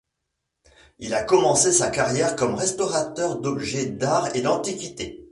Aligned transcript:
Il 0.97 1.13
a 1.13 1.21
commencé 1.21 1.71
sa 1.71 1.91
carrière 1.91 2.35
comme 2.35 2.55
restaurateur 2.55 3.37
d'objets 3.39 3.85
d'art 3.85 4.35
et 4.35 4.41
d'antiquités. 4.41 5.29